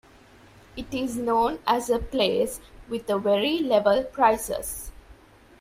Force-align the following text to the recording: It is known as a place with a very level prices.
It 0.75 0.91
is 0.95 1.15
known 1.15 1.59
as 1.67 1.91
a 1.91 1.99
place 1.99 2.59
with 2.89 3.07
a 3.07 3.19
very 3.19 3.59
level 3.59 4.03
prices. 4.03 4.91